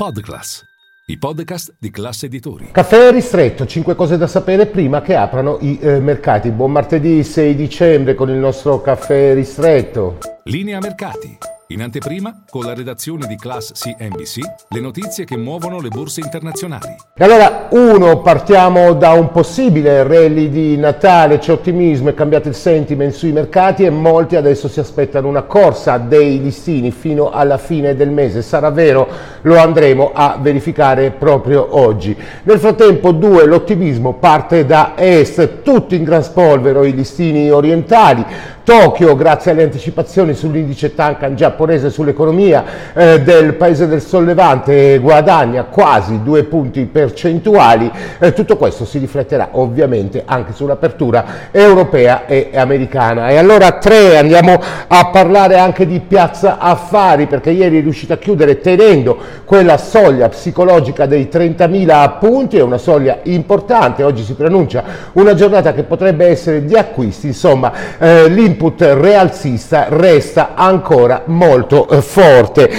[0.00, 0.64] Podclass,
[1.08, 2.70] i podcast di classe editori.
[2.72, 6.50] Caffè ristretto, 5 cose da sapere prima che aprano i eh, mercati.
[6.52, 10.16] Buon martedì 6 dicembre con il nostro caffè ristretto.
[10.44, 11.36] Linea mercati.
[11.72, 14.38] In anteprima, con la redazione di Class CNBC,
[14.70, 16.96] le notizie che muovono le borse internazionali.
[17.18, 23.12] Allora, uno, partiamo da un possibile rally di Natale, c'è ottimismo, è cambiato il sentiment
[23.12, 28.10] sui mercati e molti adesso si aspettano una corsa dei listini fino alla fine del
[28.10, 28.42] mese.
[28.42, 29.06] Sarà vero?
[29.42, 32.16] Lo andremo a verificare proprio oggi.
[32.42, 38.26] Nel frattempo, due, l'ottimismo parte da est, tutti in gran spolvero i listini orientali.
[38.64, 42.64] Tokyo, grazie alle anticipazioni sull'indice Tankan giapponese sull'economia
[42.94, 47.90] eh, del paese del sollevante, guadagna quasi due punti percentuali.
[48.18, 53.28] Eh, tutto questo si rifletterà ovviamente anche sull'apertura europea e americana.
[53.28, 58.18] E allora tre, andiamo a parlare anche di piazza affari perché ieri è riuscita a
[58.18, 64.82] chiudere tenendo quella soglia psicologica dei 30.000 punti, è una soglia importante, oggi si preannuncia
[65.12, 71.48] una giornata che potrebbe essere di acquisti, insomma eh, l'input realzista resta ancora molto
[71.90, 72.70] eh, forte.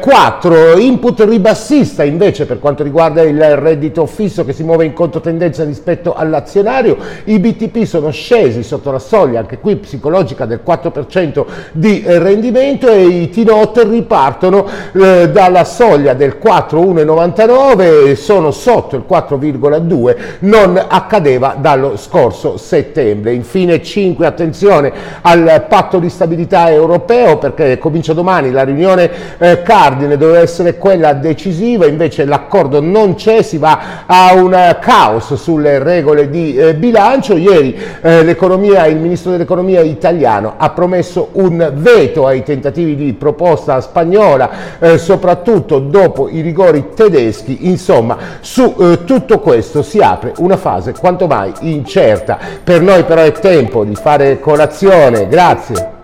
[0.00, 0.74] 4.
[0.74, 5.64] Eh, input ribassista invece per quanto riguarda il reddito fisso che si muove in controtendenza
[5.64, 12.02] rispetto all'azionario, i BTP sono scesi sotto la soglia, anche qui psicologica, del 4% di
[12.04, 20.82] rendimento e i T-Note ripartono eh, dalla soglia del 4,199 sono sotto il 4,2 non
[20.88, 28.50] accadeva dallo scorso settembre infine 5 attenzione al patto di stabilità europeo perché comincia domani
[28.50, 34.34] la riunione eh, cardine doveva essere quella decisiva invece l'accordo non c'è si va a
[34.34, 41.28] un caos sulle regole di eh, bilancio ieri eh, il ministro dell'economia italiano ha promesso
[41.32, 48.74] un veto ai tentativi di proposta spagnola eh, soprattutto dopo i rigori tedeschi, insomma su
[48.78, 52.38] eh, tutto questo si apre una fase quanto mai incerta.
[52.62, 55.99] Per noi però è tempo di fare colazione, grazie.